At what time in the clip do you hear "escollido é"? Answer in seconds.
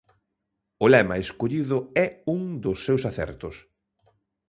1.23-2.07